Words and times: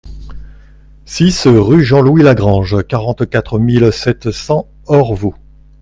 six 1.05 1.43
rue 1.45 1.83
Jean-Louis 1.83 2.23
Lagrange, 2.23 2.83
quarante-quatre 2.87 3.59
mille 3.59 3.93
sept 3.93 4.31
cents 4.31 4.67
Orvault 4.87 5.35